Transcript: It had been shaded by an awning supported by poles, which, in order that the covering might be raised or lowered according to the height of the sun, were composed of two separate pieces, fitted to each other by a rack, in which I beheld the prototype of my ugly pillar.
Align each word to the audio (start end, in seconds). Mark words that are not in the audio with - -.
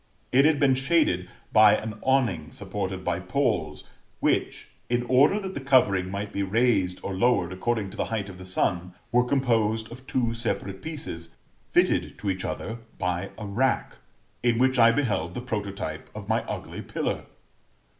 It 0.31 0.45
had 0.45 0.59
been 0.59 0.73
shaded 0.73 1.29
by 1.53 1.75
an 1.77 1.99
awning 2.01 2.49
supported 2.51 3.03
by 3.03 3.19
poles, 3.19 3.83
which, 4.19 4.67
in 4.89 5.03
order 5.03 5.39
that 5.39 5.53
the 5.53 5.59
covering 5.61 6.09
might 6.09 6.33
be 6.33 6.41
raised 6.41 6.99
or 7.03 7.13
lowered 7.13 7.53
according 7.53 7.91
to 7.91 7.97
the 7.97 8.05
height 8.05 8.27
of 8.27 8.39
the 8.39 8.45
sun, 8.45 8.95
were 9.11 9.23
composed 9.23 9.91
of 9.91 10.07
two 10.07 10.33
separate 10.33 10.81
pieces, 10.81 11.35
fitted 11.69 12.17
to 12.17 12.31
each 12.31 12.43
other 12.45 12.79
by 12.97 13.29
a 13.37 13.45
rack, 13.45 13.97
in 14.41 14.57
which 14.57 14.79
I 14.79 14.91
beheld 14.91 15.35
the 15.35 15.39
prototype 15.41 16.09
of 16.15 16.27
my 16.27 16.41
ugly 16.45 16.81
pillar. 16.81 17.25